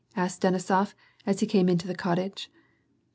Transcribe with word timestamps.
"asked 0.15 0.41
Denisof, 0.41 0.95
as 1.27 1.41
he 1.41 1.45
came 1.45 1.69
into 1.69 1.85
the 1.85 1.93
cottage. 1.93 2.49